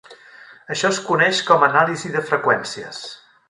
Això 0.75 0.91
es 0.93 1.01
coneix 1.11 1.41
com 1.51 1.67
anàlisi 1.69 2.13
de 2.17 2.25
freqüències. 2.33 3.07